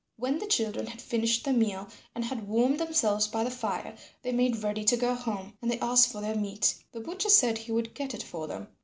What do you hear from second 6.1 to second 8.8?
for their meat. The butcher said he would get it for them.